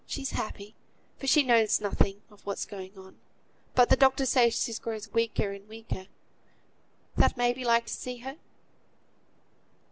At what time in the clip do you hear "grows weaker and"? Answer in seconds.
4.73-5.69